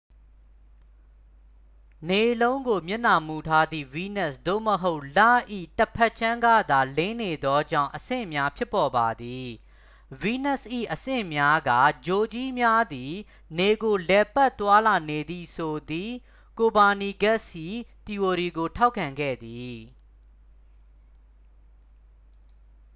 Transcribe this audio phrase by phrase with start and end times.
[2.07, 5.19] နေလုံးကို မျက်နှာမူထားသည့် ဗီးနပ်စ် သို့မဟုတ် လ၏၏
[5.77, 9.47] တစ်ဖက်ခြမ်းကသာ လင်းနေသောကြောင့် အဆင့်များ ဖြစ်ပေါ်ပါသည်။
[10.21, 11.71] ဗီးနပ်စ်၏ အဆင့်များက
[12.05, 13.13] ဂြိုလ်ကြီးများသည်
[13.59, 16.13] နေကို လှည့်ပတ် သွားလာနေသည်ဆိုသည့်
[16.59, 17.65] ကိုပါနီကက်စ်၏
[18.05, 19.77] သီအိုရီကို ထောက်ခံခဲ့သည်။